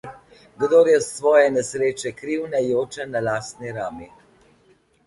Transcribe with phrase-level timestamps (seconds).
[0.63, 4.15] Kdor je svoje nesreče kriv, naj joče na lastni rami.